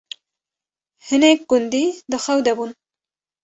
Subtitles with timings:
[1.05, 2.69] hinek gundî di xew de bûn